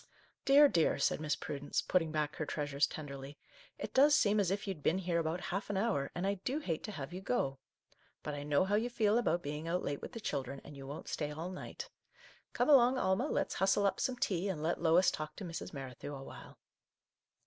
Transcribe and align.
"Dear, 0.45 0.67
dear!" 0.67 0.97
said 0.97 1.21
Miss 1.21 1.35
Prudence, 1.35 1.79
putting 1.83 2.11
back 2.11 2.37
her 2.37 2.45
treasures 2.47 2.87
tenderly," 2.87 3.37
it 3.77 3.93
does 3.93 4.15
seem 4.15 4.39
as 4.39 4.49
if 4.49 4.65
you'd 4.65 4.81
been 4.81 4.97
here 4.97 5.19
about 5.19 5.39
half 5.53 5.69
an 5.69 5.77
hour, 5.77 6.09
and 6.15 6.25
I 6.25 6.39
do 6.43 6.57
hate 6.57 6.83
to 6.85 6.91
have 6.93 7.13
you 7.13 7.21
go! 7.21 7.59
But 8.23 8.33
I 8.33 8.41
know 8.41 8.65
how 8.65 8.73
you 8.73 8.89
feel 8.89 9.19
about 9.19 9.43
being 9.43 9.67
out 9.67 9.83
late 9.83 10.01
with 10.01 10.13
the 10.13 10.19
children, 10.19 10.59
and 10.63 10.75
you 10.75 10.87
won't 10.87 11.07
stay 11.07 11.29
all 11.31 11.51
night. 11.51 11.87
Come 12.53 12.67
along, 12.67 12.97
Our 12.97 13.11
Little 13.15 13.27
Canadian 13.35 13.45
Cousin 13.59 13.83
115 13.83 13.83
Alma, 13.83 13.85
let's 13.85 13.85
hustle 13.85 13.85
up 13.85 13.99
some 13.99 14.15
tea, 14.17 14.49
and 14.49 14.63
let 14.63 14.81
Lois 14.81 15.11
talk 15.11 15.35
to 15.35 15.45
Mrs. 15.45 15.71
Merrithew 15.71 16.15
awhile." 16.19 16.57